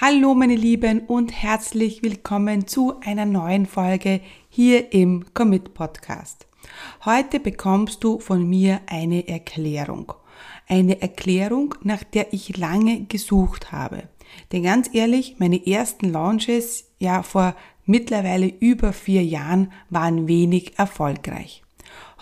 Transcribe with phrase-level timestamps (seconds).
[0.00, 6.46] Hallo meine Lieben und herzlich willkommen zu einer neuen Folge hier im Commit Podcast.
[7.04, 10.12] Heute bekommst du von mir eine Erklärung.
[10.68, 14.04] Eine Erklärung, nach der ich lange gesucht habe.
[14.52, 21.64] Denn ganz ehrlich, meine ersten Launches, ja vor mittlerweile über vier Jahren, waren wenig erfolgreich.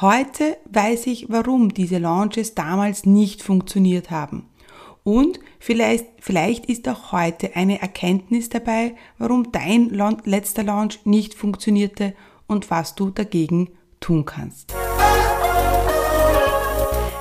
[0.00, 4.48] Heute weiß ich, warum diese Launches damals nicht funktioniert haben.
[5.06, 9.88] Und vielleicht, vielleicht ist auch heute eine Erkenntnis dabei, warum dein
[10.24, 12.12] letzter Launch nicht funktionierte
[12.48, 13.68] und was du dagegen
[14.00, 14.74] tun kannst.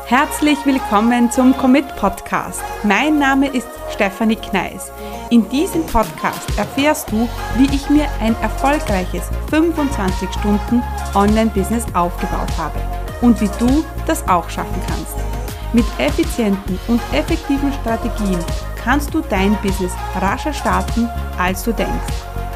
[0.07, 2.63] Herzlich willkommen zum Commit Podcast.
[2.81, 4.91] Mein Name ist Stefanie Kneis.
[5.29, 10.81] In diesem Podcast erfährst du, wie ich mir ein erfolgreiches 25 Stunden
[11.13, 12.79] Online-Business aufgebaut habe
[13.21, 15.44] und wie du das auch schaffen kannst.
[15.75, 18.39] Mit effizienten und effektiven Strategien
[18.77, 22.13] kannst du dein Business rascher starten, als du denkst,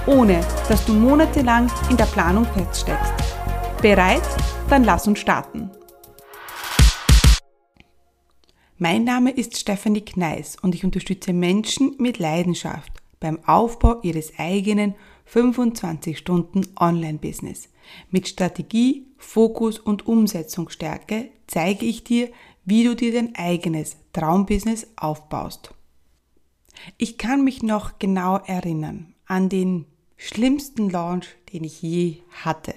[0.08, 3.12] ohne dass du monatelang in der Planung feststeckst.
[3.82, 4.22] Bereit?
[4.70, 5.70] Dann lass uns starten.
[8.78, 14.96] Mein Name ist Stefanie Kneis und ich unterstütze Menschen mit Leidenschaft beim Aufbau ihres eigenen
[15.26, 17.68] 25 Stunden Online-Business.
[18.12, 22.30] Mit Strategie, Fokus und Umsetzungsstärke zeige ich dir,
[22.70, 25.74] wie du dir dein eigenes Traumbusiness aufbaust.
[26.98, 29.86] Ich kann mich noch genau erinnern an den
[30.18, 32.74] schlimmsten Launch, den ich je hatte.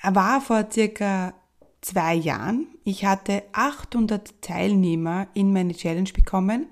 [0.00, 1.34] Er war vor circa
[1.80, 2.66] zwei Jahren.
[2.84, 6.66] Ich hatte 800 Teilnehmer in meine Challenge bekommen.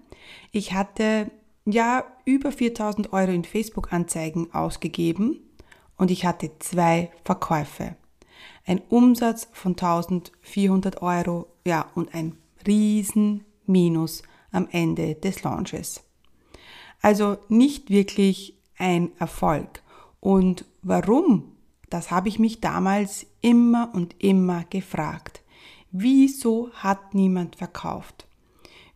[0.52, 1.30] Ich hatte
[1.64, 5.40] ja über 4000 Euro in Facebook-Anzeigen ausgegeben
[5.96, 7.96] und ich hatte zwei Verkäufe.
[8.66, 12.36] Ein Umsatz von 1400 Euro ja, und ein
[12.66, 16.02] riesen Minus am Ende des Launches.
[17.00, 19.82] Also nicht wirklich ein Erfolg.
[20.20, 21.52] Und warum?
[21.90, 25.42] Das habe ich mich damals immer und immer gefragt.
[25.92, 28.26] Wieso hat niemand verkauft?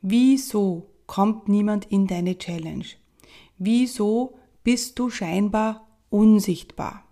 [0.02, 2.86] Wieso kommt niemand in deine Challenge?
[3.58, 7.04] Wieso bist du scheinbar unsichtbar?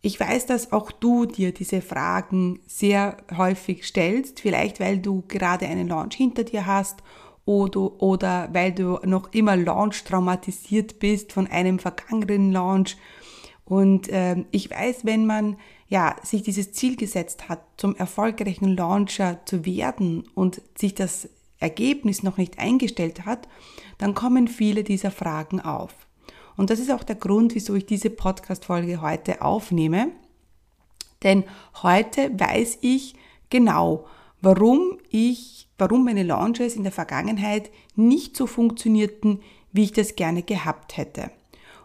[0.00, 5.66] Ich weiß, dass auch du dir diese Fragen sehr häufig stellst, vielleicht weil du gerade
[5.66, 7.02] einen Launch hinter dir hast
[7.44, 12.96] oder, oder weil du noch immer Launch traumatisiert bist von einem vergangenen Launch.
[13.64, 15.56] Und äh, ich weiß, wenn man
[15.88, 22.22] ja sich dieses Ziel gesetzt hat, zum erfolgreichen Launcher zu werden und sich das Ergebnis
[22.22, 23.48] noch nicht eingestellt hat,
[23.98, 26.07] dann kommen viele dieser Fragen auf.
[26.58, 30.10] Und das ist auch der Grund, wieso ich diese Podcast-Folge heute aufnehme.
[31.22, 31.44] Denn
[31.84, 33.14] heute weiß ich
[33.48, 34.06] genau,
[34.40, 40.42] warum ich, warum meine Launches in der Vergangenheit nicht so funktionierten, wie ich das gerne
[40.42, 41.30] gehabt hätte.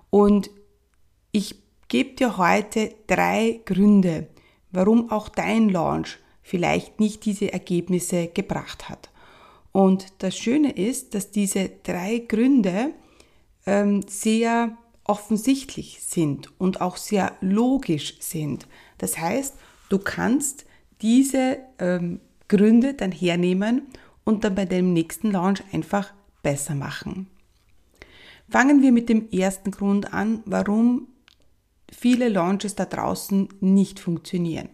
[0.09, 0.49] Und
[1.31, 4.27] ich gebe dir heute drei Gründe,
[4.71, 9.11] warum auch dein Launch vielleicht nicht diese Ergebnisse gebracht hat.
[9.71, 12.95] Und das Schöne ist, dass diese drei Gründe
[13.65, 18.67] ähm, sehr offensichtlich sind und auch sehr logisch sind.
[18.97, 19.55] Das heißt,
[19.89, 20.65] du kannst
[21.01, 23.87] diese ähm, Gründe dann hernehmen
[24.23, 27.27] und dann bei dem nächsten Launch einfach besser machen.
[28.49, 31.07] Fangen wir mit dem ersten Grund an, warum
[31.91, 34.69] viele Launches da draußen nicht funktionieren.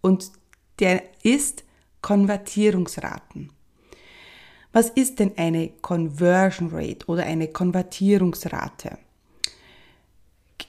[0.00, 0.32] Und
[0.78, 1.64] der ist
[2.02, 3.50] Konvertierungsraten.
[4.72, 8.98] Was ist denn eine Conversion Rate oder eine Konvertierungsrate?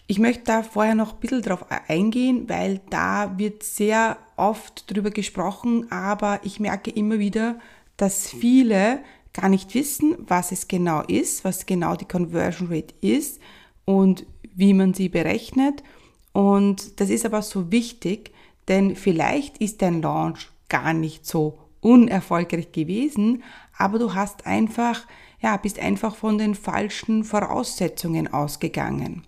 [0.07, 5.11] Ich möchte da vorher noch ein bisschen drauf eingehen, weil da wird sehr oft drüber
[5.11, 7.59] gesprochen, aber ich merke immer wieder,
[7.97, 8.99] dass viele
[9.33, 13.39] gar nicht wissen, was es genau ist, was genau die Conversion Rate ist
[13.85, 15.83] und wie man sie berechnet.
[16.31, 18.31] Und das ist aber so wichtig,
[18.67, 23.43] denn vielleicht ist dein Launch gar nicht so unerfolgreich gewesen,
[23.79, 25.07] aber du hast einfach,
[25.41, 29.23] ja, bist einfach von den falschen Voraussetzungen ausgegangen.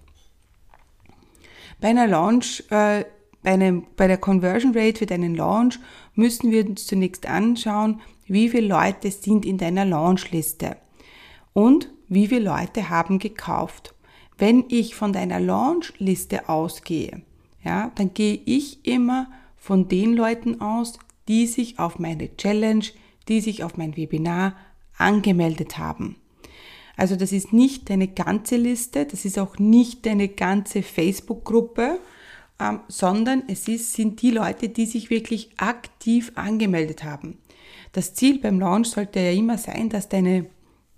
[1.80, 3.06] Bei einer Launch, äh,
[3.42, 5.80] bei, einem, bei der Conversion Rate für deinen Launch
[6.14, 10.78] müssen wir uns zunächst anschauen, wie viele Leute sind in deiner Launchliste
[11.54, 13.96] und wie viele Leute haben gekauft.
[14.38, 17.22] Wenn ich von deiner Launchliste ausgehe,
[17.64, 22.86] ja, dann gehe ich immer von den Leuten aus, die sich auf meine Challenge,
[23.28, 24.56] die sich auf mein Webinar
[24.98, 26.16] angemeldet haben.
[26.98, 32.00] Also das ist nicht deine ganze Liste, das ist auch nicht deine ganze Facebook-Gruppe,
[32.60, 37.38] ähm, sondern es ist, sind die Leute, die sich wirklich aktiv angemeldet haben.
[37.94, 40.46] Das Ziel beim Launch sollte ja immer sein, dass deine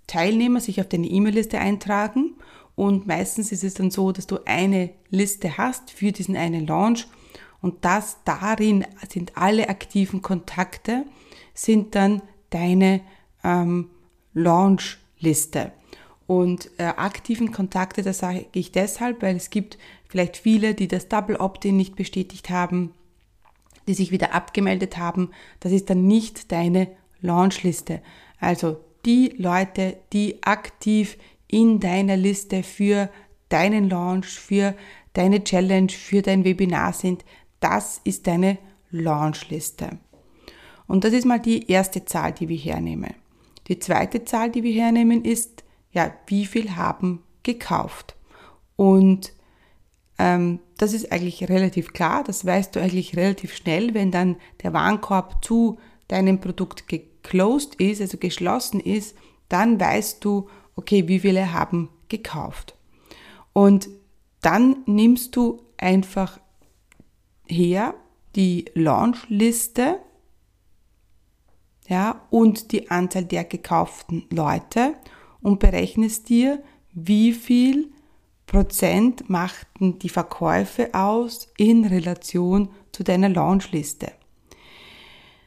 [0.06, 2.34] Teilnehmer sich auf deine E-Mail-Liste eintragen
[2.74, 7.06] und meistens ist es dann so, dass du eine Liste hast für diesen einen Launch
[7.62, 11.06] und das darin sind alle aktiven Kontakte,
[11.54, 13.00] sind dann deine
[13.42, 13.90] ähm,
[14.34, 15.72] Launch-Liste.
[16.26, 19.78] Und äh, aktiven Kontakte, das sage ich deshalb, weil es gibt
[20.08, 22.92] vielleicht viele, die das Double Opt-in nicht bestätigt haben,
[23.86, 25.30] die sich wieder abgemeldet haben.
[25.60, 26.88] Das ist dann nicht deine
[27.20, 28.00] Launch-Liste.
[28.40, 33.10] Also die Leute, die aktiv in deiner Liste für
[33.50, 34.74] deinen Launch, für
[35.12, 37.24] deine Challenge, für dein Webinar sind,
[37.60, 38.58] das ist deine
[38.90, 39.98] Launch-Liste.
[40.86, 43.14] Und das ist mal die erste Zahl, die wir hernehmen.
[43.68, 48.16] Die zweite Zahl, die wir hernehmen, ist ja, wie viel haben gekauft.
[48.76, 49.32] Und
[50.18, 54.72] ähm, das ist eigentlich relativ klar, das weißt du eigentlich relativ schnell, wenn dann der
[54.72, 55.78] Warenkorb zu
[56.08, 59.16] deinem Produkt geclosed ist, also geschlossen ist,
[59.48, 62.76] dann weißt du, okay, wie viele haben gekauft.
[63.52, 63.88] Und
[64.42, 66.38] dann nimmst du einfach
[67.46, 67.94] her
[68.36, 70.00] die Launch-Liste
[71.88, 74.94] ja, und die Anzahl der gekauften Leute
[75.42, 77.92] und berechnest dir, wie viel
[78.46, 84.12] Prozent machten die Verkäufe aus in Relation zu deiner Launchliste.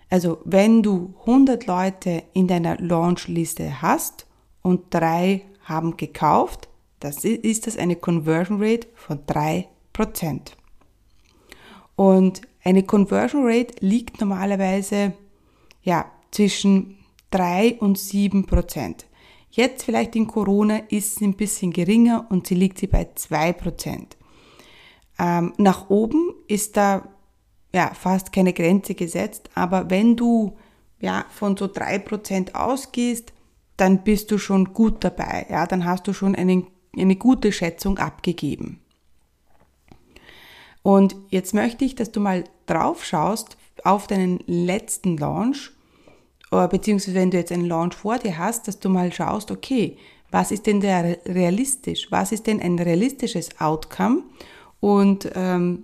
[0.09, 4.25] Also wenn du 100 Leute in deiner Launchliste hast
[4.61, 6.69] und drei haben gekauft,
[6.99, 9.67] das ist das eine Conversion Rate von 3%.
[11.95, 15.13] Und eine Conversion Rate liegt normalerweise
[15.81, 16.05] ja,
[16.37, 16.99] zwischen
[17.31, 19.07] 3 und 7 Prozent.
[19.49, 24.05] Jetzt vielleicht in Corona ist sie ein bisschen geringer und sie liegt sie bei 2%.
[25.17, 27.07] Ähm, nach oben ist da
[27.73, 30.55] ja fast keine Grenze gesetzt, aber wenn du
[30.99, 33.33] ja von so 3% ausgehst,
[33.75, 35.47] dann bist du schon gut dabei.
[35.49, 38.79] Ja, dann hast du schon eine, eine gute Schätzung abgegeben.
[40.83, 45.71] Und jetzt möchte ich, dass du mal drauf schaust auf deinen letzten Launch
[46.49, 49.97] beziehungsweise wenn du jetzt einen Launch vor dir hast, dass du mal schaust, okay,
[50.31, 52.11] was ist denn der realistisch?
[52.11, 54.23] Was ist denn ein realistisches Outcome?
[54.79, 55.83] Und ähm,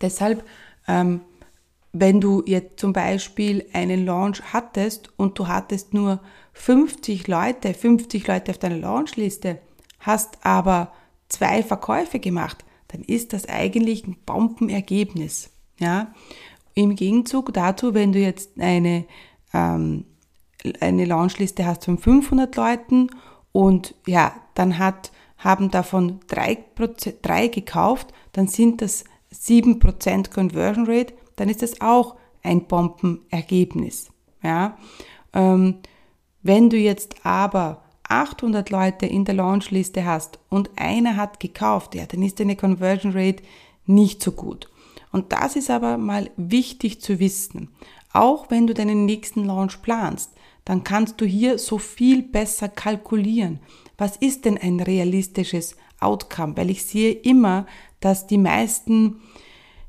[0.00, 0.44] deshalb,
[0.88, 1.20] ähm,
[1.92, 6.20] wenn du jetzt zum Beispiel einen Launch hattest und du hattest nur
[6.52, 9.58] 50 Leute, 50 Leute auf deiner Launchliste,
[10.00, 10.92] hast aber
[11.28, 15.50] zwei Verkäufe gemacht, dann ist das eigentlich ein Bombenergebnis.
[15.78, 16.12] Ja?
[16.74, 19.04] Im Gegenzug dazu, wenn du jetzt eine
[19.52, 20.04] ähm,
[20.80, 23.08] eine Launchliste hast von 500 Leuten
[23.52, 26.58] und ja, dann hat, haben davon drei,
[27.22, 29.04] drei gekauft, dann sind das
[29.34, 34.10] 7% Conversion Rate, dann ist das auch ein Bombenergebnis.
[34.42, 34.76] Ja?
[35.32, 35.76] Ähm,
[36.42, 42.06] wenn du jetzt aber 800 Leute in der Launchliste hast und einer hat gekauft, ja,
[42.06, 43.42] dann ist deine Conversion Rate
[43.86, 44.68] nicht so gut.
[45.12, 47.70] Und das ist aber mal wichtig zu wissen.
[48.12, 50.32] Auch wenn du deinen nächsten Launch planst,
[50.64, 53.60] dann kannst du hier so viel besser kalkulieren.
[53.98, 56.56] Was ist denn ein realistisches Outcome?
[56.56, 57.66] Weil ich sehe immer,
[58.00, 59.20] dass die meisten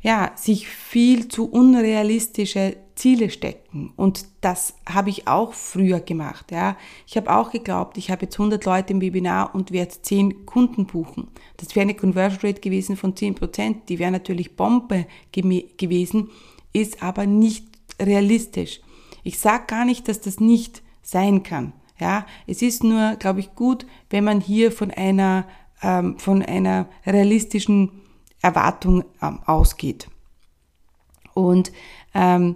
[0.01, 3.93] ja, sich viel zu unrealistische Ziele stecken.
[3.95, 6.51] Und das habe ich auch früher gemacht.
[6.51, 6.77] Ja.
[7.07, 10.87] Ich habe auch geglaubt, ich habe jetzt 100 Leute im Webinar und werde 10 Kunden
[10.87, 11.27] buchen.
[11.57, 13.89] Das wäre eine Conversion Rate gewesen von 10 Prozent.
[13.89, 16.29] Die wäre natürlich Bombe gewesen,
[16.73, 17.70] ist aber nicht
[18.01, 18.81] realistisch.
[19.23, 21.73] Ich sage gar nicht, dass das nicht sein kann.
[21.99, 25.47] Ja, es ist nur, glaube ich, gut, wenn man hier von einer,
[25.83, 27.91] ähm, von einer realistischen
[28.41, 30.07] Erwartung ähm, ausgeht.
[31.35, 31.71] Und,
[32.15, 32.55] ähm,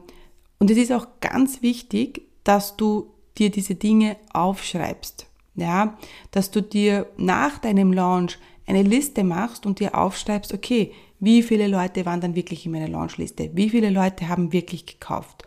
[0.57, 5.27] und es ist auch ganz wichtig, dass du dir diese Dinge aufschreibst.
[5.53, 5.97] Ja,
[6.31, 11.67] dass du dir nach deinem Launch eine Liste machst und dir aufschreibst, okay, wie viele
[11.67, 13.51] Leute waren dann wirklich in meiner Launchliste?
[13.53, 15.43] Wie viele Leute haben wirklich gekauft?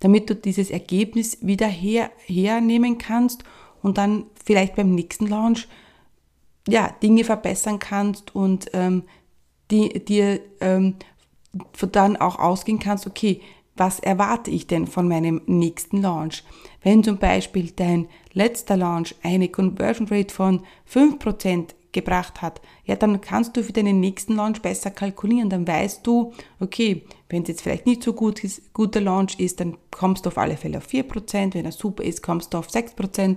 [0.00, 3.44] Damit du dieses Ergebnis wieder her, hernehmen kannst
[3.82, 5.68] und dann vielleicht beim nächsten Launch
[6.68, 9.04] ja, Dinge verbessern kannst und ähm,
[9.70, 10.96] die, dir ähm,
[11.92, 13.40] dann auch ausgehen kannst, okay,
[13.76, 16.44] was erwarte ich denn von meinem nächsten Launch?
[16.82, 23.20] Wenn zum Beispiel dein letzter Launch eine Conversion Rate von 5% gebracht hat, ja, dann
[23.20, 25.50] kannst du für deinen nächsten Launch besser kalkulieren.
[25.50, 29.60] Dann weißt du, okay, wenn es jetzt vielleicht nicht so gut ist, guter Launch ist,
[29.60, 31.54] dann kommst du auf alle Fälle auf 4%.
[31.54, 33.36] Wenn er super ist, kommst du auf 6%.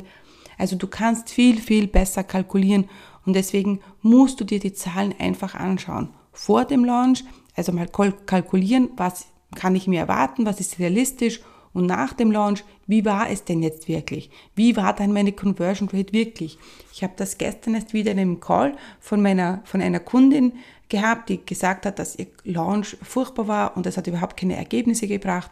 [0.58, 2.90] Also du kannst viel, viel besser kalkulieren
[3.26, 6.10] und deswegen musst du dir die Zahlen einfach anschauen.
[6.32, 7.24] Vor dem Launch,
[7.56, 11.42] also mal kalkulieren, was kann ich mir erwarten, was ist realistisch
[11.74, 14.30] Und nach dem Launch, wie war es denn jetzt wirklich?
[14.56, 16.58] Wie war dann meine Conversion Rate wirklich?
[16.92, 20.54] Ich habe das gestern erst wieder in einem Call von meiner, von einer Kundin
[20.90, 25.08] gehabt, die gesagt hat, dass ihr Launch furchtbar war und es hat überhaupt keine Ergebnisse
[25.08, 25.52] gebracht.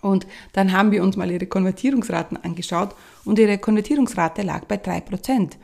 [0.00, 2.94] Und dann haben wir uns mal ihre Konvertierungsraten angeschaut
[3.24, 5.58] und ihre Konvertierungsrate lag bei drei Prozent.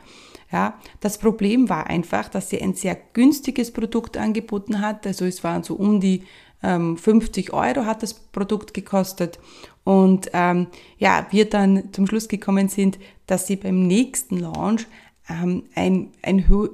[0.51, 5.07] Ja, das Problem war einfach, dass sie ein sehr günstiges Produkt angeboten hat.
[5.07, 6.23] Also es waren so um die
[6.61, 9.39] ähm, 50 Euro hat das Produkt gekostet.
[9.83, 14.87] Und ähm, ja, wir dann zum Schluss gekommen sind, dass sie beim nächsten Launch
[15.29, 16.69] ähm, ein, ein hö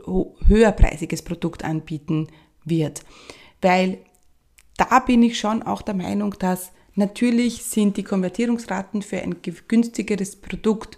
[0.45, 2.27] höherpreisiges Produkt anbieten
[2.65, 3.03] wird.
[3.61, 3.99] Weil
[4.77, 9.35] da bin ich schon auch der Meinung, dass natürlich sind die Konvertierungsraten für ein
[9.67, 10.97] günstigeres Produkt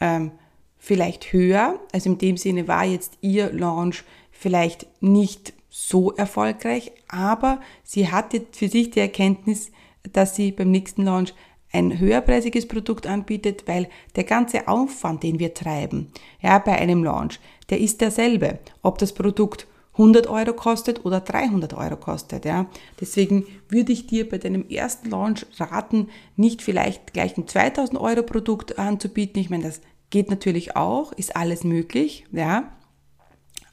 [0.00, 0.32] ähm,
[0.78, 1.78] vielleicht höher.
[1.92, 8.34] Also in dem Sinne war jetzt ihr Launch vielleicht nicht so erfolgreich, aber sie hat
[8.34, 9.70] jetzt für sich die Erkenntnis,
[10.12, 11.32] dass sie beim nächsten Launch
[11.72, 17.40] ein höherpreisiges Produkt anbietet, weil der ganze Aufwand, den wir treiben, ja, bei einem Launch,
[17.70, 18.58] der ist derselbe.
[18.82, 22.66] Ob das Produkt 100 Euro kostet oder 300 Euro kostet, ja.
[23.00, 28.22] Deswegen würde ich dir bei deinem ersten Launch raten, nicht vielleicht gleich ein 2000 Euro
[28.22, 29.40] Produkt anzubieten.
[29.40, 32.72] Ich meine, das geht natürlich auch, ist alles möglich, ja.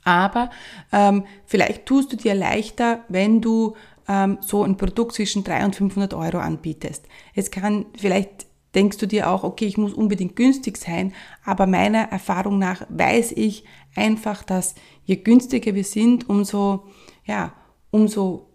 [0.03, 0.49] Aber
[0.91, 3.75] ähm, vielleicht tust du dir leichter, wenn du
[4.09, 7.05] ähm, so ein Produkt zwischen 300 und 500 Euro anbietest.
[7.35, 11.13] Es kann vielleicht denkst du dir auch, okay, ich muss unbedingt günstig sein,
[11.45, 13.63] aber meiner Erfahrung nach weiß ich
[13.95, 14.75] einfach, dass
[15.05, 16.83] je günstiger wir sind, umso,
[17.25, 17.53] ja,
[17.91, 18.49] umso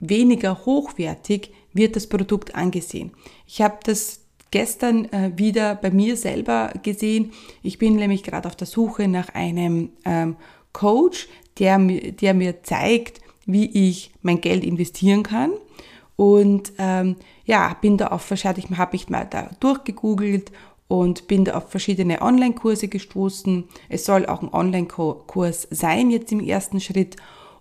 [0.00, 3.12] weniger hochwertig wird das Produkt angesehen.
[3.46, 7.32] Ich habe das gestern äh, wieder bei mir selber gesehen.
[7.62, 10.36] Ich bin nämlich gerade auf der Suche nach einem ähm,
[10.72, 15.50] Coach, der, der mir zeigt, wie ich mein Geld investieren kann.
[16.16, 20.52] Und ähm, ja, bin da auf verschiedene, habe ich mal da durchgegoogelt
[20.86, 23.64] und bin da auf verschiedene Online-Kurse gestoßen.
[23.88, 27.16] Es soll auch ein Online-Kurs sein jetzt im ersten Schritt.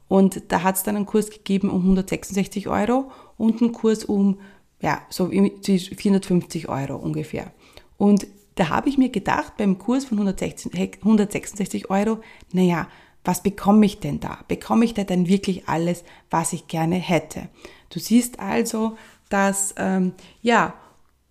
[0.08, 4.40] Und da hat es dann einen Kurs gegeben um 166 Euro und einen Kurs um,
[4.82, 7.52] ja, so 450 Euro ungefähr.
[7.98, 12.20] Und da habe ich mir gedacht, beim Kurs von 116, 166 Euro,
[12.52, 12.88] naja,
[13.28, 14.40] was bekomme ich denn da?
[14.48, 17.50] Bekomme ich da denn wirklich alles, was ich gerne hätte?
[17.90, 18.96] Du siehst also,
[19.30, 20.74] dass ähm, ja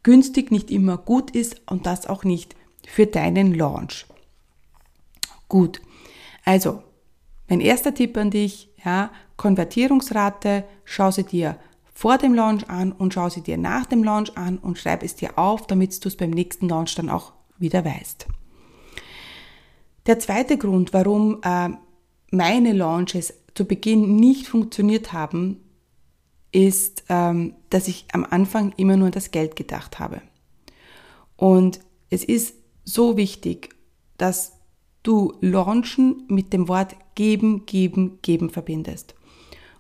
[0.02, 2.54] günstig nicht immer gut ist und das auch nicht
[2.86, 4.06] für deinen Launch.
[5.48, 5.80] Gut,
[6.44, 6.82] also
[7.48, 11.58] mein erster Tipp an dich, ja, Konvertierungsrate, schau sie dir
[11.94, 15.16] vor dem Launch an und schau sie dir nach dem Launch an und schreib es
[15.16, 18.26] dir auf, damit du es beim nächsten Launch dann auch wieder weißt.
[20.06, 21.70] Der zweite Grund, warum äh,
[22.30, 25.60] meine Launches zu Beginn nicht funktioniert haben,
[26.52, 30.22] ist, ähm, dass ich am Anfang immer nur an das Geld gedacht habe.
[31.36, 31.80] Und
[32.10, 32.54] es ist
[32.84, 33.74] so wichtig,
[34.16, 34.52] dass
[35.02, 39.14] du Launchen mit dem Wort geben, geben, geben verbindest.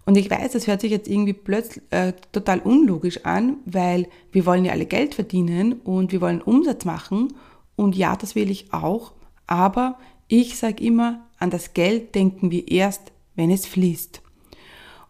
[0.04, 4.46] Und ich weiß, das hört sich jetzt irgendwie plötzlich äh, total unlogisch an, weil wir
[4.46, 7.34] wollen ja alle Geld verdienen und wir wollen Umsatz machen.
[7.74, 9.12] Und ja, das will ich auch.
[9.48, 9.98] Aber
[10.28, 14.22] ich sage immer, an das Geld denken wir erst, wenn es fließt.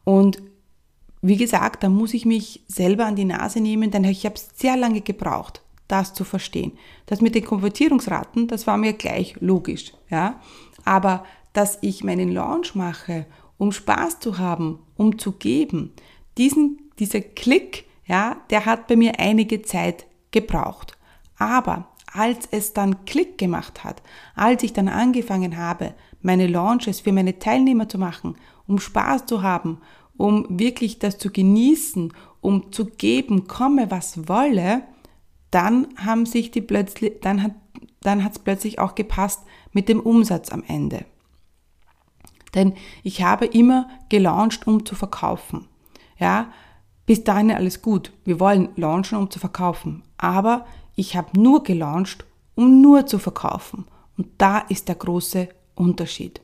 [0.05, 0.43] Und
[1.23, 4.77] wie gesagt, da muss ich mich selber an die Nase nehmen, denn ich habe sehr
[4.77, 6.73] lange gebraucht, das zu verstehen.
[7.07, 10.41] Das mit den Konvertierungsraten, das war mir gleich logisch, ja.
[10.85, 13.27] Aber dass ich meinen Launch mache
[13.59, 15.93] um Spaß zu haben, um zu geben.
[16.39, 20.97] Diesen, dieser Klick, ja, der hat bei mir einige Zeit gebraucht.
[21.39, 24.03] Aber als es dann Klick gemacht hat,
[24.35, 29.43] als ich dann angefangen habe, meine Launches für meine Teilnehmer zu machen, um Spaß zu
[29.43, 29.79] haben,
[30.17, 34.83] um wirklich das zu genießen, um zu geben, komme was wolle,
[35.51, 37.53] dann haben sich die plötzlich, dann hat,
[38.01, 39.43] dann es plötzlich auch gepasst
[39.73, 41.05] mit dem Umsatz am Ende.
[42.55, 45.69] Denn ich habe immer gelauncht, um zu verkaufen.
[46.19, 46.51] Ja,
[47.05, 48.13] bis dahin alles gut.
[48.25, 50.03] Wir wollen launchen, um zu verkaufen.
[50.17, 53.87] Aber ich habe nur gelauncht, um nur zu verkaufen.
[54.17, 56.41] Und da ist der große Unterschied.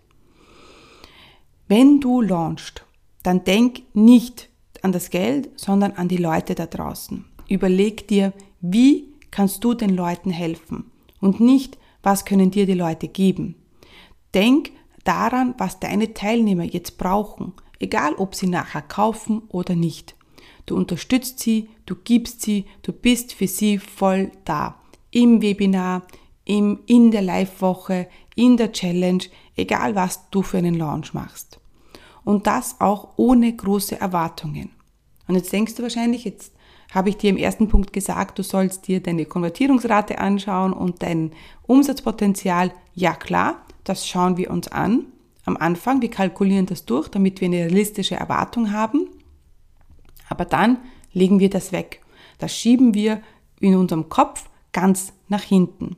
[1.66, 2.84] Wenn du launchst,
[3.22, 4.48] dann denk nicht
[4.82, 7.24] an das Geld, sondern an die Leute da draußen.
[7.48, 13.08] Überleg dir, wie kannst du den Leuten helfen und nicht, was können dir die Leute
[13.08, 13.56] geben.
[14.34, 14.70] Denk
[15.04, 20.14] daran, was deine Teilnehmer jetzt brauchen, egal ob sie nachher kaufen oder nicht.
[20.66, 24.80] Du unterstützt sie, du gibst sie, du bist für sie voll da.
[25.10, 26.02] Im Webinar,
[26.44, 29.24] im, in der Live-Woche, in der Challenge,
[29.56, 31.60] egal was du für einen Launch machst.
[32.24, 34.70] Und das auch ohne große Erwartungen.
[35.26, 36.52] Und jetzt denkst du wahrscheinlich, jetzt
[36.92, 41.32] habe ich dir im ersten Punkt gesagt, du sollst dir deine Konvertierungsrate anschauen und dein
[41.62, 42.72] Umsatzpotenzial.
[42.94, 45.06] Ja klar, das schauen wir uns an
[45.44, 46.02] am Anfang.
[46.02, 49.08] Wir kalkulieren das durch, damit wir eine realistische Erwartung haben.
[50.28, 50.78] Aber dann
[51.12, 52.02] legen wir das weg.
[52.38, 53.22] Das schieben wir
[53.60, 55.96] in unserem Kopf ganz nach hinten.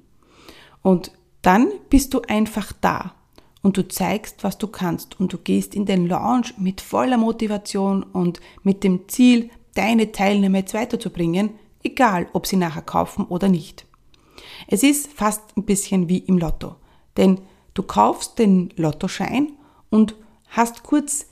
[0.83, 1.13] Und
[1.45, 3.15] dann bist du einfach da
[3.63, 5.21] und du zeigst, was du kannst.
[5.21, 10.59] Und du gehst in den Launch mit voller Motivation und mit dem Ziel, deine Teilnehmer
[10.59, 11.51] jetzt weiterzubringen,
[11.83, 13.87] egal ob sie nachher kaufen oder nicht.
[14.69, 16.77] Es ist fast ein bisschen wie im Lotto,
[17.17, 17.41] denn
[17.75, 19.53] du kaufst den Lottoschein
[19.91, 20.15] und
[20.49, 21.27] hast kurz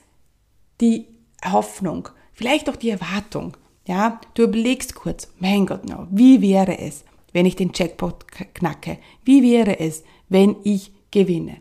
[0.81, 1.07] die
[1.43, 7.03] Hoffnung, vielleicht auch die Erwartung, ja, du überlegst kurz, mein Gott, no, wie wäre es,
[7.33, 8.97] wenn ich den Jackpot knacke?
[9.25, 11.57] Wie wäre es, wenn ich gewinne?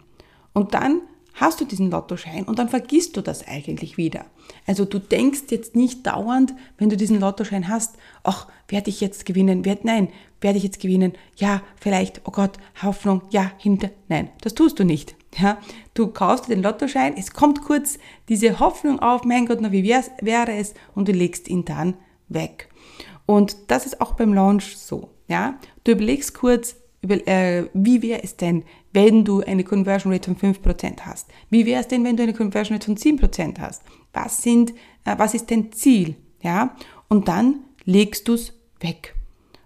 [0.53, 1.03] Und dann
[1.35, 4.27] hast du diesen Lottoschein und dann vergisst du das eigentlich wieder.
[4.67, 9.25] Also du denkst jetzt nicht dauernd, wenn du diesen Lottoschein hast, ach, werde ich jetzt
[9.27, 9.65] gewinnen?
[9.65, 10.09] Werd, nein,
[10.41, 11.13] werde ich jetzt gewinnen?
[11.37, 15.17] Ja, vielleicht, oh Gott, Hoffnung, ja, hinter, nein, das tust du nicht.
[15.39, 15.59] Ja,
[15.95, 17.99] du kaufst den Lottoschein, es kommt kurz
[18.29, 20.75] diese Hoffnung auf, mein Gott, na, wie wäre es?
[20.95, 21.95] Und du legst ihn dann
[22.29, 22.69] weg.
[23.25, 25.09] Und das ist auch beim Launch so.
[25.33, 30.35] Ja, du überlegst kurz, über, äh, wie wäre es denn, wenn du eine Conversion Rate
[30.35, 31.27] von 5% hast?
[31.49, 33.81] Wie wäre es denn, wenn du eine Conversion Rate von 10% hast?
[34.13, 34.73] Was, sind,
[35.07, 36.17] äh, was ist dein Ziel?
[36.43, 36.77] Ja?
[37.09, 39.15] Und dann legst du es weg.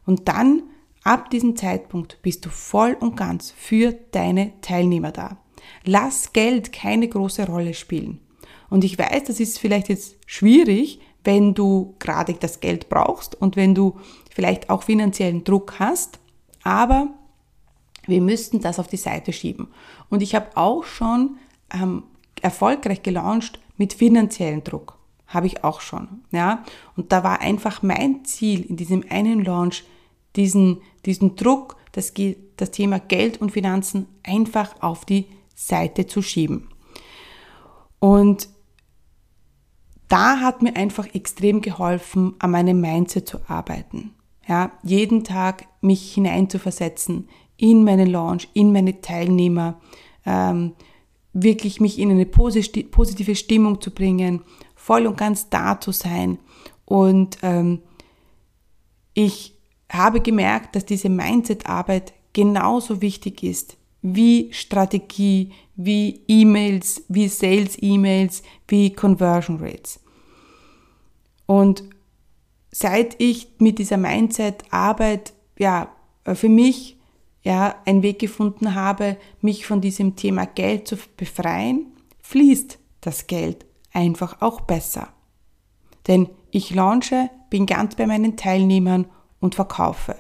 [0.05, 0.63] Und dann,
[1.03, 5.37] ab diesem Zeitpunkt, bist du voll und ganz für deine Teilnehmer da.
[5.85, 8.21] Lass Geld keine große Rolle spielen.
[8.71, 13.57] Und ich weiß, das ist vielleicht jetzt schwierig, wenn du gerade das Geld brauchst und
[13.57, 13.99] wenn du
[14.37, 16.19] vielleicht auch finanziellen Druck hast,
[16.63, 17.09] aber
[18.07, 19.69] wir müssten das auf die Seite schieben.
[20.11, 21.39] Und ich habe auch schon
[21.73, 22.03] ähm,
[22.43, 24.99] erfolgreich gelauncht mit finanziellen Druck.
[25.27, 26.21] Habe ich auch schon.
[26.33, 26.65] Ja?
[26.97, 29.85] Und da war einfach mein Ziel in diesem einen Launch,
[30.37, 32.13] diesen, diesen Druck, das,
[32.59, 36.69] das Thema Geld und Finanzen einfach auf die Seite zu schieben.
[38.01, 38.51] Und
[40.09, 44.13] da hat mir einfach extrem geholfen, an meinem Mindset zu arbeiten.
[44.49, 49.81] Ja, jeden Tag mich hineinzuversetzen in meinen Launch, in meine Teilnehmer,
[50.25, 50.73] ähm,
[51.33, 54.43] wirklich mich in eine positive Stimmung zu bringen,
[54.75, 56.39] voll und ganz da zu sein.
[56.85, 57.81] Und ähm,
[59.15, 59.55] ich
[59.91, 68.93] habe gemerkt, dass diese Mindset-Arbeit genauso wichtig ist wie Strategie, wie E-Mails, wie Sales-E-Mails, wie
[68.93, 70.01] Conversion Rates.
[71.47, 71.85] Und
[72.79, 75.89] seit ich mit dieser Mindset-Arbeit ja
[76.35, 76.99] für mich
[77.43, 81.87] ja einen Weg gefunden habe, mich von diesem Thema Geld zu befreien,
[82.21, 85.09] fließt das Geld einfach auch besser.
[86.07, 89.07] Denn ich launche, bin ganz bei meinen Teilnehmern
[89.41, 90.15] und verkaufe.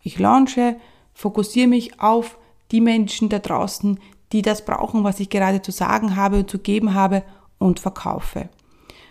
[0.00, 0.80] Ich launche,
[1.14, 2.36] fokussiere mich auf
[2.72, 4.00] die Menschen da draußen,
[4.32, 7.22] die das brauchen, was ich gerade zu sagen habe und zu geben habe
[7.58, 8.48] und verkaufe.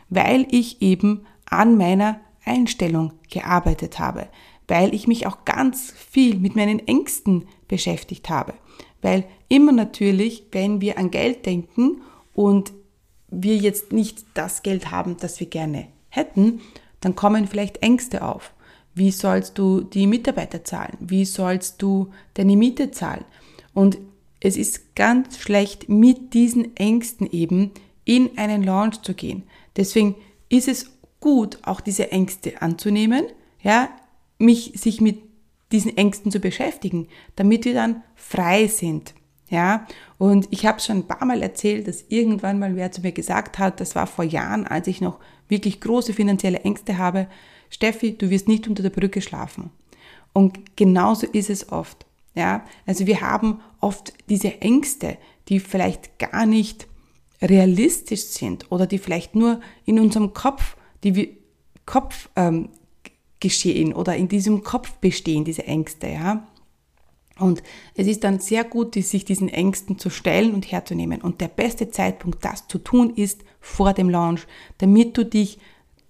[0.10, 4.28] Weil ich eben an meiner Einstellung gearbeitet habe,
[4.68, 8.54] weil ich mich auch ganz viel mit meinen Ängsten beschäftigt habe.
[9.02, 12.02] Weil immer natürlich, wenn wir an Geld denken
[12.34, 12.72] und
[13.30, 16.62] wir jetzt nicht das Geld haben, das wir gerne hätten,
[17.00, 18.54] dann kommen vielleicht Ängste auf.
[18.94, 20.98] Wie sollst du die Mitarbeiter zahlen?
[21.00, 23.26] Wie sollst du deine Miete zahlen?
[23.74, 23.98] Und
[24.42, 27.72] es ist ganz schlecht, mit diesen Ängsten eben
[28.04, 29.44] in einen Launch zu gehen.
[29.78, 30.16] Deswegen
[30.50, 33.26] ist es gut, auch diese Ängste anzunehmen,
[33.62, 33.90] ja,
[34.38, 35.20] mich, sich mit
[35.72, 37.08] diesen Ängsten zu beschäftigen,
[37.38, 39.14] damit wir dann frei sind.
[39.50, 39.86] Ja,
[40.18, 43.60] und ich habe schon ein paar Mal erzählt, dass irgendwann mal wer zu mir gesagt
[43.60, 47.28] hat, das war vor Jahren, als ich noch wirklich große finanzielle Ängste habe,
[47.70, 49.72] Steffi, du wirst nicht unter der Brücke schlafen.
[50.34, 52.06] Und genauso ist es oft.
[52.34, 55.18] Ja, also wir haben oft diese Ängste,
[55.50, 56.88] die vielleicht gar nicht
[57.42, 61.28] realistisch sind oder die vielleicht nur in unserem Kopf, die wir
[61.86, 62.70] Kopf ähm,
[63.40, 66.48] geschehen oder in diesem Kopf bestehen diese Ängste, ja.
[67.40, 67.64] Und
[67.96, 71.22] es ist dann sehr gut, sich diesen Ängsten zu stellen und herzunehmen.
[71.22, 74.46] Und der beste Zeitpunkt, das zu tun, ist vor dem Launch,
[74.78, 75.58] damit du dich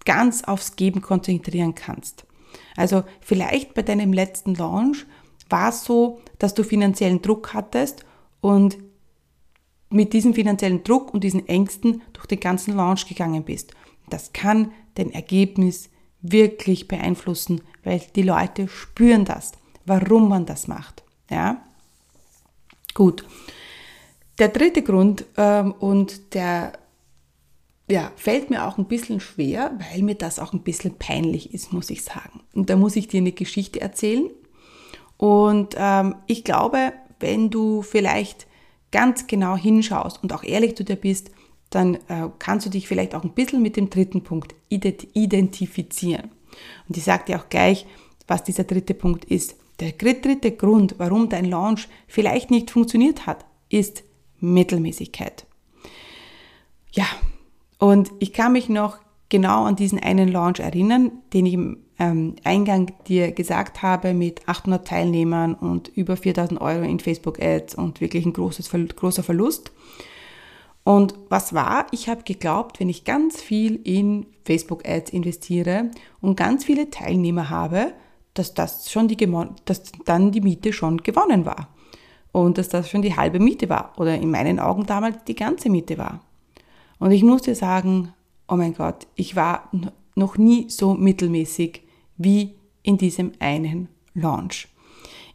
[0.04, 2.26] ganz aufs Geben konzentrieren kannst.
[2.76, 5.06] Also vielleicht bei deinem letzten Launch
[5.50, 8.06] war es so, dass du finanziellen Druck hattest
[8.42, 8.78] und
[9.90, 13.74] mit diesem finanziellen Druck und diesen Ängsten durch den ganzen Launch gegangen bist.
[14.10, 15.90] Das kann dein Ergebnis
[16.22, 19.54] wirklich beeinflussen, weil die Leute spüren das,
[19.86, 21.04] warum man das macht.
[21.30, 21.64] Ja?
[22.94, 23.26] Gut.
[24.40, 26.74] Der dritte Grund ähm, und der
[27.90, 31.74] ja, fällt mir auch ein bisschen schwer, weil mir das auch ein bisschen peinlich ist,
[31.74, 32.42] muss ich sagen.
[32.54, 34.30] Und da muss ich dir eine Geschichte erzählen.
[35.18, 38.48] Und ähm, ich glaube, wenn du vielleicht
[38.92, 41.32] ganz genau hinschaust und auch ehrlich zu dir bist,
[41.72, 46.30] dann äh, kannst du dich vielleicht auch ein bisschen mit dem dritten Punkt identifizieren.
[46.88, 47.88] Und ich sage dir auch gleich,
[48.28, 49.56] was dieser dritte Punkt ist.
[49.80, 54.04] Der dritte Grund, warum dein Launch vielleicht nicht funktioniert hat, ist
[54.40, 55.46] Mittelmäßigkeit.
[56.92, 57.06] Ja,
[57.80, 62.36] und ich kann mich noch genau an diesen einen Launch erinnern, den ich im ähm,
[62.44, 68.02] Eingang dir gesagt habe, mit 800 Teilnehmern und über 4000 Euro in Facebook Ads und
[68.02, 69.72] wirklich ein großes, großer Verlust.
[70.84, 71.86] Und was war?
[71.92, 75.92] Ich habe geglaubt, wenn ich ganz viel in Facebook Ads investiere
[76.22, 77.94] und ganz viele Teilnehmer habe,
[78.34, 79.18] dass das schon die,
[79.66, 81.68] dass dann die Miete schon gewonnen war.
[82.32, 83.94] Und dass das schon die halbe Miete war.
[83.98, 86.22] Oder in meinen Augen damals die ganze Miete war.
[86.98, 88.14] Und ich musste sagen,
[88.48, 89.70] oh mein Gott, ich war
[90.16, 91.82] noch nie so mittelmäßig
[92.18, 94.68] wie in diesem einen Launch.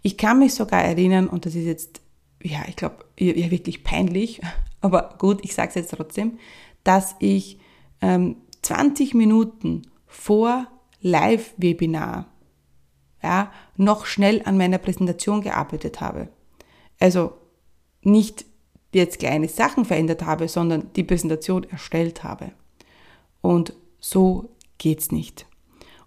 [0.03, 2.01] Ich kann mich sogar erinnern, und das ist jetzt,
[2.43, 4.41] ja, ich glaube, ja, wirklich peinlich,
[4.87, 6.39] aber gut, ich sage es jetzt trotzdem,
[6.85, 7.59] dass ich
[8.01, 10.67] ähm, 20 Minuten vor
[11.01, 12.27] Live-Webinar
[13.23, 16.29] ja, noch schnell an meiner Präsentation gearbeitet habe.
[16.99, 17.33] Also
[18.03, 18.45] nicht
[18.93, 22.53] jetzt kleine Sachen verändert habe, sondern die Präsentation erstellt habe.
[23.41, 25.47] Und so geht's nicht.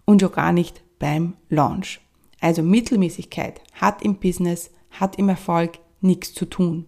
[0.04, 2.00] Und schon gar nicht beim Launch.
[2.40, 6.86] Also Mittelmäßigkeit hat im Business, hat im Erfolg nichts zu tun.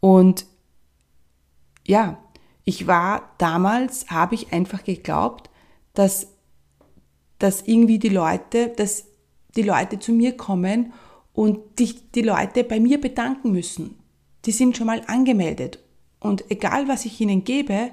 [0.00, 0.46] Und
[1.88, 2.18] ja,
[2.64, 5.50] ich war damals, habe ich einfach geglaubt,
[5.94, 6.28] dass,
[7.38, 9.06] dass irgendwie die Leute, dass
[9.56, 10.92] die Leute zu mir kommen
[11.32, 13.98] und die, die Leute bei mir bedanken müssen.
[14.44, 15.78] Die sind schon mal angemeldet.
[16.20, 17.90] Und egal was ich ihnen gebe,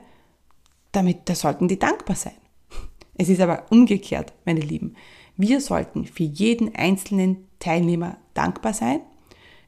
[0.92, 2.36] damit, da sollten die dankbar sein.
[3.18, 4.96] Es ist aber umgekehrt, meine Lieben.
[5.38, 9.00] Wir sollten für jeden einzelnen Teilnehmer dankbar sein.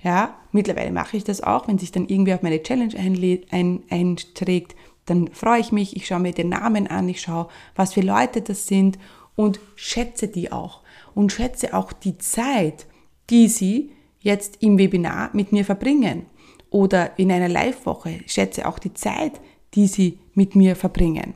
[0.03, 4.75] Ja, mittlerweile mache ich das auch, wenn sich dann irgendwie auf meine Challenge ein, einträgt,
[5.05, 8.41] dann freue ich mich, ich schaue mir den Namen an, ich schaue, was für Leute
[8.41, 8.99] das sind
[9.35, 10.81] und schätze die auch.
[11.15, 12.85] Und schätze auch die Zeit,
[13.29, 16.25] die sie jetzt im Webinar mit mir verbringen
[16.69, 18.19] oder in einer Live-Woche.
[18.27, 19.39] Schätze auch die Zeit,
[19.73, 21.33] die sie mit mir verbringen.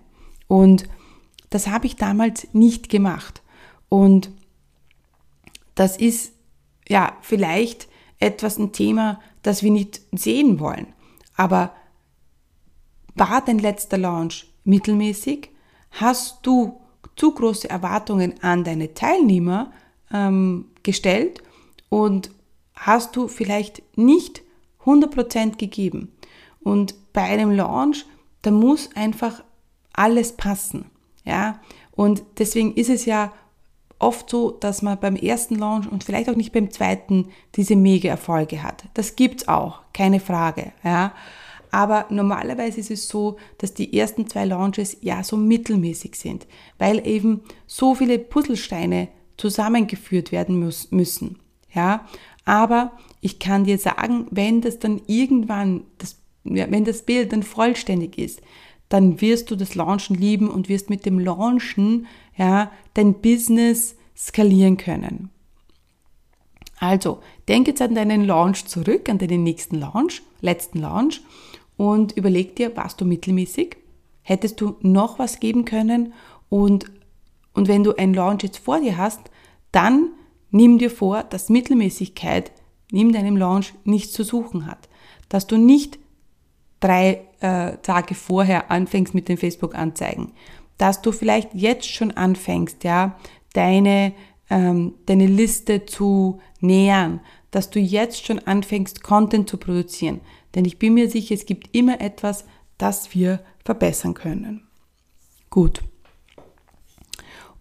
[0.48, 0.88] Und
[1.50, 3.42] das habe ich damals nicht gemacht.
[3.90, 4.32] Und
[5.76, 6.34] das ist
[6.88, 7.88] ja vielleicht
[8.22, 10.88] etwas ein Thema, das wir nicht sehen wollen.
[11.36, 11.74] Aber
[13.16, 15.50] war dein letzter Launch mittelmäßig?
[15.92, 16.80] Hast du
[17.16, 19.72] zu große Erwartungen an deine Teilnehmer
[20.12, 21.42] ähm, gestellt
[21.90, 22.32] und
[22.74, 24.42] hast du vielleicht nicht
[24.86, 26.12] 100% gegeben.
[26.62, 28.06] Und bei einem Launch,
[28.42, 29.44] da muss einfach
[29.94, 30.86] alles passen.
[31.24, 31.60] Ja?
[31.92, 33.32] Und deswegen ist es ja
[34.02, 38.10] oft so, dass man beim ersten Launch und vielleicht auch nicht beim zweiten diese mega
[38.10, 38.86] Erfolge hat.
[38.94, 40.72] Das gibt's auch, keine Frage.
[40.84, 41.14] Ja?
[41.72, 46.46] Aber normalerweise ist es so, dass die ersten zwei Launches ja so mittelmäßig sind,
[46.78, 50.60] weil eben so viele Puzzlesteine zusammengeführt werden
[50.92, 51.40] müssen.
[51.74, 52.06] Ja,
[52.44, 57.44] aber ich kann dir sagen, wenn das dann irgendwann, das, ja, wenn das Bild dann
[57.44, 58.42] vollständig ist,
[58.92, 64.76] dann wirst du das Launchen lieben und wirst mit dem Launchen ja, dein Business skalieren
[64.76, 65.30] können.
[66.78, 71.22] Also, denk jetzt an deinen Launch zurück, an deinen nächsten Launch, letzten Launch
[71.78, 73.78] und überleg dir, warst du mittelmäßig?
[74.24, 76.14] Hättest du noch was geben können?
[76.50, 76.92] Und,
[77.54, 79.22] und wenn du einen Launch jetzt vor dir hast,
[79.72, 80.10] dann
[80.50, 82.52] nimm dir vor, dass Mittelmäßigkeit
[82.92, 84.90] neben deinem Launch nichts zu suchen hat.
[85.30, 85.98] Dass du nicht
[86.82, 90.34] drei äh, Tage vorher anfängst mit den Facebook-Anzeigen.
[90.78, 93.18] Dass du vielleicht jetzt schon anfängst, ja,
[93.54, 94.14] deine,
[94.50, 97.22] ähm, deine Liste zu nähern.
[97.52, 100.20] Dass du jetzt schon anfängst, Content zu produzieren.
[100.56, 102.46] Denn ich bin mir sicher, es gibt immer etwas,
[102.78, 104.68] das wir verbessern können.
[105.50, 105.82] Gut.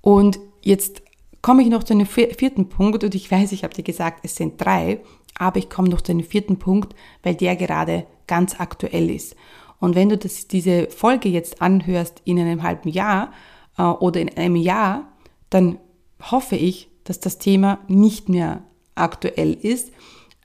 [0.00, 1.02] Und jetzt
[1.42, 4.36] komme ich noch zu einem vierten Punkt und ich weiß, ich habe dir gesagt, es
[4.36, 5.00] sind drei,
[5.40, 9.34] aber ich komme noch zu einem vierten Punkt, weil der gerade ganz aktuell ist.
[9.80, 13.32] Und wenn du das, diese Folge jetzt anhörst in einem halben Jahr
[13.78, 15.08] äh, oder in einem Jahr,
[15.48, 15.78] dann
[16.20, 18.62] hoffe ich, dass das Thema nicht mehr
[18.94, 19.92] aktuell ist.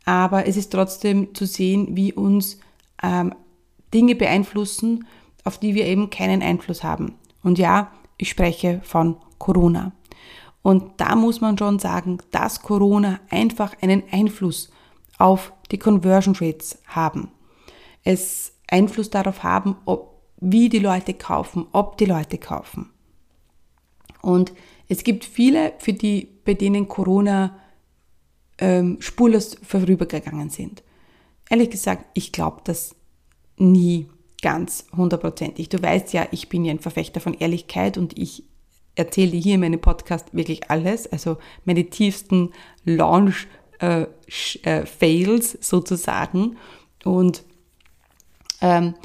[0.05, 2.61] Aber es ist trotzdem zu sehen, wie uns
[3.03, 3.35] ähm,
[3.93, 5.05] Dinge beeinflussen,
[5.43, 7.15] auf die wir eben keinen Einfluss haben.
[7.43, 9.91] Und ja, ich spreche von Corona.
[10.61, 14.71] Und da muss man schon sagen, dass Corona einfach einen Einfluss
[15.17, 17.31] auf die Conversion Rates haben.
[18.03, 22.91] Es Einfluss darauf haben, ob wie die Leute kaufen, ob die Leute kaufen.
[24.21, 24.53] Und
[24.87, 27.59] es gibt viele, für die, bei denen Corona
[28.57, 30.83] ähm, spurlos vorübergegangen sind.
[31.49, 32.95] Ehrlich gesagt, ich glaube das
[33.57, 34.07] nie
[34.41, 35.69] ganz hundertprozentig.
[35.69, 38.43] Du weißt ja, ich bin ja ein Verfechter von Ehrlichkeit und ich
[38.95, 42.51] erzähle hier in meinem Podcast wirklich alles, also meine tiefsten
[42.83, 43.47] Launch
[43.79, 44.05] äh,
[44.63, 46.57] äh, Fails sozusagen
[47.03, 47.43] und
[48.61, 48.95] ähm,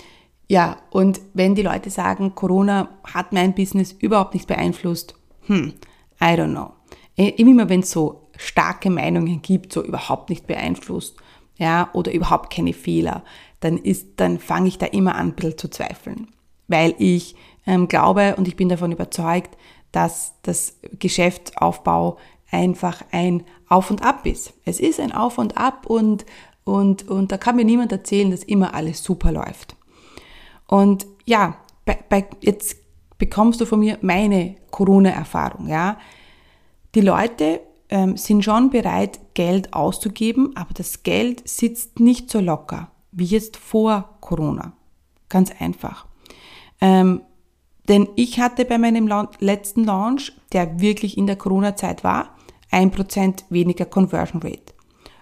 [0.49, 5.15] ja, und wenn die Leute sagen, Corona hat mein Business überhaupt nicht beeinflusst,
[5.47, 5.75] hm,
[6.21, 6.73] I don't know.
[7.15, 11.17] Immer wenn es so starke Meinungen gibt, so überhaupt nicht beeinflusst,
[11.57, 13.23] ja, oder überhaupt keine Fehler,
[13.61, 16.29] dann ist, dann fange ich da immer an, ein bisschen zu zweifeln.
[16.67, 19.57] Weil ich ähm, glaube und ich bin davon überzeugt,
[19.93, 22.19] dass das Geschäftsaufbau
[22.51, 24.55] einfach ein Auf und Ab ist.
[24.65, 26.27] Es ist ein Auf und Ab und,
[26.65, 29.77] und, und da kann mir niemand erzählen, dass immer alles super läuft.
[30.67, 32.77] Und ja, bei, bei, jetzt
[33.19, 35.99] bekommst du von mir meine Corona-Erfahrung, ja.
[36.95, 42.91] Die Leute ähm, sind schon bereit, Geld auszugeben, aber das Geld sitzt nicht so locker
[43.13, 44.73] wie jetzt vor Corona.
[45.29, 46.07] Ganz einfach.
[46.81, 47.23] Ähm,
[47.89, 49.11] denn ich hatte bei meinem
[49.41, 52.37] letzten Launch, der wirklich in der Corona-Zeit war,
[52.73, 54.73] 1% weniger Conversion Rate.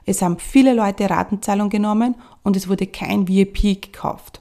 [0.05, 4.41] Es haben viele Leute Ratenzahlung genommen und es wurde kein VIP gekauft.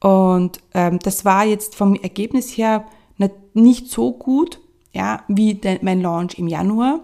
[0.00, 2.84] Und ähm, das war jetzt vom Ergebnis her
[3.54, 4.60] nicht so gut,
[4.92, 7.00] ja, wie de, mein Launch im Januar.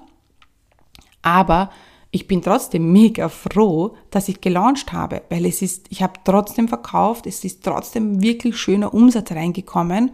[1.23, 1.71] Aber
[2.11, 6.67] ich bin trotzdem mega froh, dass ich gelauncht habe, weil es ist, ich habe trotzdem
[6.67, 10.11] verkauft, es ist trotzdem wirklich schöner Umsatz reingekommen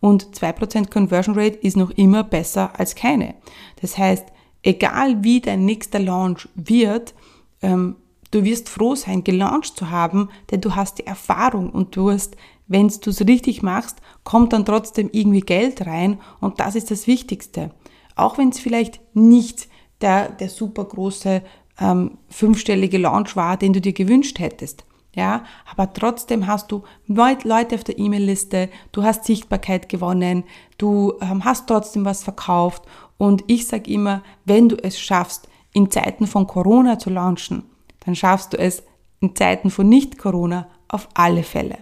[0.00, 3.34] und 2% Conversion Rate ist noch immer besser als keine.
[3.80, 4.26] Das heißt,
[4.64, 7.14] egal wie dein nächster Launch wird,
[7.62, 7.96] ähm,
[8.30, 12.36] du wirst froh sein, gelauncht zu haben, denn du hast die Erfahrung und du hast,
[12.66, 17.06] wenn du es richtig machst, kommt dann trotzdem irgendwie Geld rein und das ist das
[17.06, 17.70] Wichtigste.
[18.16, 19.68] Auch wenn es vielleicht nicht
[20.00, 21.42] der, der super große
[21.78, 24.84] ähm, fünfstellige Launch war, den du dir gewünscht hättest.
[25.16, 30.42] Ja, aber trotzdem hast du Leute auf der E-Mail-Liste, du hast Sichtbarkeit gewonnen,
[30.76, 32.82] du ähm, hast trotzdem was verkauft
[33.18, 37.64] und ich sage immer, wenn du es schaffst, in Zeiten von Corona zu launchen,
[38.04, 38.82] dann schaffst du es
[39.20, 41.78] in Zeiten von Nicht-Corona auf alle Fälle.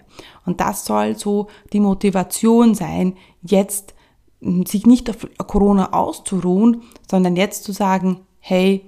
[0.47, 3.95] Und das soll so die Motivation sein, jetzt
[4.41, 8.85] sich nicht auf Corona auszuruhen, sondern jetzt zu sagen, hey,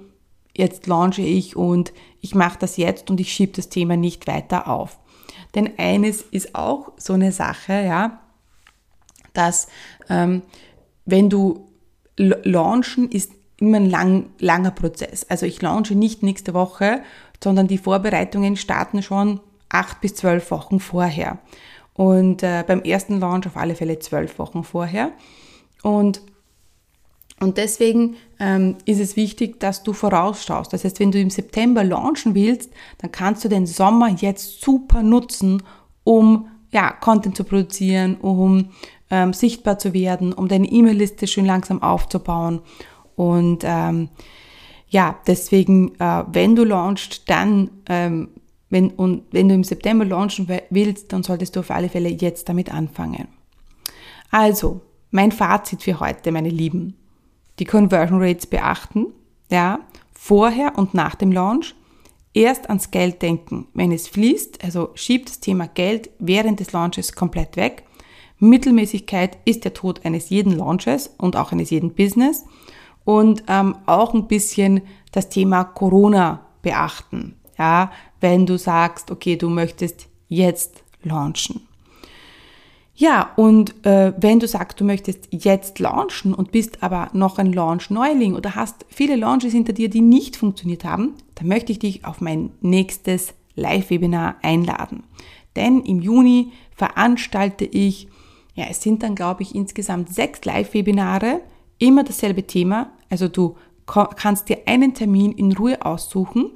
[0.55, 4.67] jetzt launche ich und ich mache das jetzt und ich schiebe das Thema nicht weiter
[4.67, 4.99] auf.
[5.53, 8.19] Denn eines ist auch so eine Sache, ja,
[9.33, 9.67] dass
[10.09, 10.41] ähm,
[11.05, 11.64] wenn du
[12.17, 15.25] launchen ist immer ein lang, langer Prozess.
[15.29, 17.01] Also ich launche nicht nächste Woche,
[17.43, 21.39] sondern die Vorbereitungen starten schon acht bis zwölf Wochen vorher.
[21.93, 25.11] Und äh, beim ersten Launch auf alle Fälle zwölf Wochen vorher.
[25.81, 26.21] Und,
[27.39, 30.73] und deswegen ähm, ist es wichtig, dass du vorausschaust.
[30.73, 35.03] Das heißt, wenn du im September launchen willst, dann kannst du den Sommer jetzt super
[35.03, 35.63] nutzen,
[36.03, 38.71] um ja, Content zu produzieren, um
[39.09, 42.61] ähm, sichtbar zu werden, um deine E-Mail-Liste schön langsam aufzubauen.
[43.15, 44.09] Und ähm,
[44.89, 48.29] ja, deswegen, äh, wenn du launchst, dann, ähm,
[48.69, 52.49] wenn, und wenn du im September launchen willst, dann solltest du auf alle Fälle jetzt
[52.49, 53.27] damit anfangen.
[54.31, 56.97] Also, mein Fazit für heute, meine Lieben.
[57.59, 59.07] Die Conversion Rates beachten,
[59.49, 59.79] ja,
[60.13, 61.75] vorher und nach dem Launch.
[62.33, 67.13] Erst ans Geld denken, wenn es fließt, also schiebt das Thema Geld während des Launches
[67.13, 67.83] komplett weg.
[68.39, 72.45] Mittelmäßigkeit ist der Tod eines jeden Launches und auch eines jeden Business.
[73.03, 77.35] Und ähm, auch ein bisschen das Thema Corona beachten.
[77.57, 81.61] Ja, wenn du sagst, okay, du möchtest jetzt launchen.
[82.97, 87.51] Ja, und äh, wenn du sagst, du möchtest jetzt launchen und bist aber noch ein
[87.51, 92.05] Launch-Neuling oder hast viele Launches hinter dir, die nicht funktioniert haben, dann möchte ich dich
[92.05, 95.03] auf mein nächstes Live-Webinar einladen.
[95.57, 98.07] Denn im Juni veranstalte ich,
[98.55, 101.41] ja, es sind dann, glaube ich, insgesamt sechs Live-Webinare,
[101.77, 102.91] immer dasselbe Thema.
[103.09, 106.51] Also du kannst dir einen Termin in Ruhe aussuchen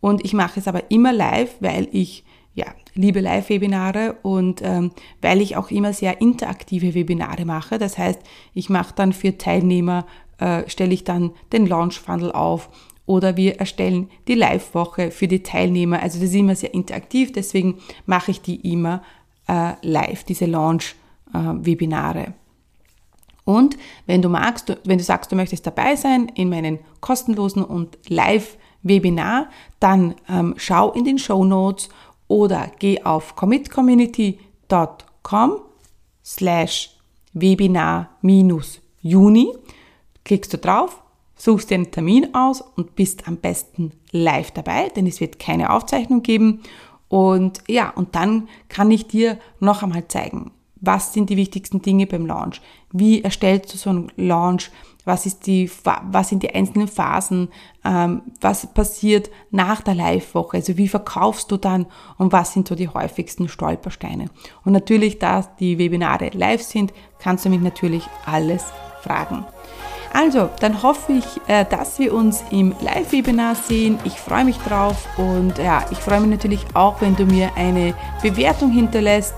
[0.00, 4.90] und ich mache es aber immer live, weil ich ja, liebe Live-Webinare und ähm,
[5.22, 7.78] weil ich auch immer sehr interaktive Webinare mache.
[7.78, 8.20] Das heißt,
[8.52, 10.06] ich mache dann für Teilnehmer,
[10.38, 12.68] äh, stelle ich dann den Launch-Funnel auf
[13.06, 16.02] oder wir erstellen die Live-Woche für die Teilnehmer.
[16.02, 19.02] Also das ist immer sehr interaktiv, deswegen mache ich die immer
[19.46, 21.07] äh, live, diese Launch-Webinare.
[21.32, 21.54] Äh,
[23.44, 27.96] und wenn du magst, wenn du sagst, du möchtest dabei sein in meinen kostenlosen und
[28.08, 29.48] Live-Webinar,
[29.80, 31.88] dann ähm, schau in den Show Notes
[32.26, 35.52] oder geh auf commitcommunity.com
[36.22, 36.94] slash
[37.32, 39.50] Webinar minus Juni.
[40.24, 41.02] Klickst du drauf,
[41.36, 45.70] suchst dir einen Termin aus und bist am besten live dabei, denn es wird keine
[45.70, 46.60] Aufzeichnung geben.
[47.08, 52.06] Und ja, und dann kann ich dir noch einmal zeigen, was sind die wichtigsten Dinge
[52.06, 52.60] beim Launch?
[52.92, 54.70] Wie erstellst du so einen Launch?
[55.04, 57.48] Was, ist die, was sind die einzelnen Phasen?
[57.84, 60.58] Ähm, was passiert nach der Live-Woche?
[60.58, 61.86] Also wie verkaufst du dann
[62.18, 64.26] und was sind so die häufigsten Stolpersteine?
[64.64, 68.64] Und natürlich, da die Webinare live sind, kannst du mich natürlich alles
[69.02, 69.46] fragen.
[70.12, 73.98] Also, dann hoffe ich, äh, dass wir uns im Live-Webinar sehen.
[74.04, 77.94] Ich freue mich drauf und ja, ich freue mich natürlich auch, wenn du mir eine
[78.22, 79.34] Bewertung hinterlässt.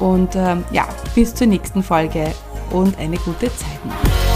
[0.00, 2.32] Und ähm, ja, bis zur nächsten Folge
[2.70, 4.33] und eine gute Zeit noch.